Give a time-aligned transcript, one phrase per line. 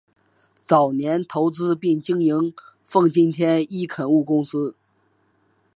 [0.63, 2.51] 早年投资并经营
[2.83, 4.75] 奉锦天一垦务公司。